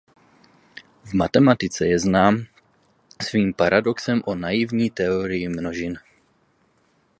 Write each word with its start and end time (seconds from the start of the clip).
V 1.05 1.11
matematice 1.21 1.83
je 1.85 1.93
znám 2.07 2.35
svým 3.27 3.49
paradoxem 3.59 4.17
v 4.27 4.31
naivní 4.43 4.87
teorii 4.99 5.45
množin. 5.55 5.95